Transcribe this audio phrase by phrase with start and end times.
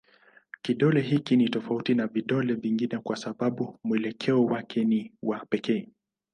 [0.61, 5.89] Kidole hiki ni tofauti na vidole vingine kwa sababu mwelekeo wake ni wa pekee.